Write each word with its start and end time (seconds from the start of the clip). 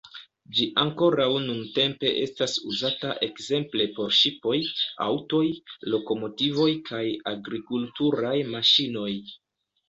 Ĝi 0.59 0.63
ankoraŭ 0.83 1.25
nuntempe 1.41 2.13
estas 2.21 2.55
uzata 2.71 3.11
ekzemple 3.27 3.87
por 3.99 4.15
ŝipoj, 4.21 4.55
aŭtoj, 5.09 5.43
lokomotivoj 5.97 6.71
kaj 6.89 7.03
agrikulturaj 7.35 8.35
maŝinoj. 8.57 9.13